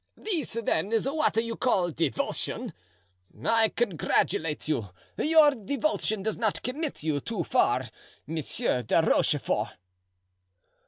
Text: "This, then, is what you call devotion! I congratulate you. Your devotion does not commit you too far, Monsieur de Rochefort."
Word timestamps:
"This, 0.17 0.53
then, 0.63 0.91
is 0.91 1.05
what 1.05 1.37
you 1.37 1.55
call 1.55 1.91
devotion! 1.91 2.73
I 3.45 3.69
congratulate 3.69 4.67
you. 4.67 4.89
Your 5.15 5.51
devotion 5.51 6.23
does 6.23 6.37
not 6.37 6.63
commit 6.63 7.03
you 7.03 7.19
too 7.19 7.43
far, 7.43 7.83
Monsieur 8.25 8.81
de 8.81 8.99
Rochefort." 8.99 9.69